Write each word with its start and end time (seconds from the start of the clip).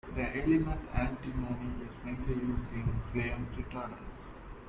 The 0.15 0.35
element 0.35 0.81
antimony 0.95 1.85
is 1.87 1.99
mainly 2.03 2.33
used 2.33 2.71
in 2.73 2.87
flame 3.13 3.47
retardants. 3.55 4.45